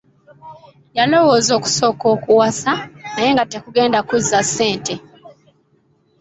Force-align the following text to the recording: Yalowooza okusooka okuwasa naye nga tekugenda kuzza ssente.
Yalowooza 0.97 1.51
okusooka 1.59 2.05
okuwasa 2.15 2.73
naye 3.13 3.29
nga 3.33 3.45
tekugenda 3.51 3.99
kuzza 4.07 4.39
ssente. 4.47 4.95